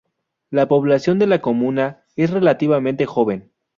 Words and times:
La 0.49 0.67
población 0.67 1.19
de 1.19 1.27
la 1.27 1.41
comuna 1.43 2.03
es 2.15 2.31
relativamente 2.31 3.05
joven. 3.05 3.51